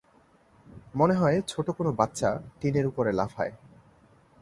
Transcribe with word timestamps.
মনে 0.95 1.13
হয় 1.13 1.37
ছোট 1.47 1.67
কোনো 1.69 1.91
বাচ্চা 1.91 2.29
টিনের 2.59 2.85
উপরে 2.85 3.11
লাফায়। 3.11 3.53